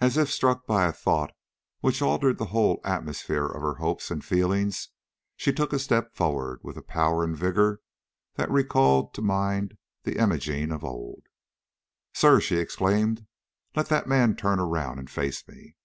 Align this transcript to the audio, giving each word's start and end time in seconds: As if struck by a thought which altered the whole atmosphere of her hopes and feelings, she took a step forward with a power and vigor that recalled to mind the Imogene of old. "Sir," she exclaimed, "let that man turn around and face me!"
As 0.00 0.16
if 0.16 0.32
struck 0.32 0.66
by 0.66 0.84
a 0.86 0.92
thought 0.92 1.32
which 1.78 2.02
altered 2.02 2.38
the 2.38 2.46
whole 2.50 2.80
atmosphere 2.82 3.46
of 3.46 3.62
her 3.62 3.74
hopes 3.74 4.10
and 4.10 4.24
feelings, 4.24 4.88
she 5.36 5.52
took 5.52 5.72
a 5.72 5.78
step 5.78 6.12
forward 6.12 6.58
with 6.64 6.76
a 6.76 6.82
power 6.82 7.22
and 7.22 7.36
vigor 7.36 7.80
that 8.34 8.50
recalled 8.50 9.14
to 9.14 9.22
mind 9.22 9.78
the 10.02 10.18
Imogene 10.18 10.72
of 10.72 10.82
old. 10.82 11.28
"Sir," 12.12 12.40
she 12.40 12.56
exclaimed, 12.56 13.28
"let 13.76 13.86
that 13.90 14.08
man 14.08 14.34
turn 14.34 14.58
around 14.58 14.98
and 14.98 15.08
face 15.08 15.46
me!" 15.46 15.76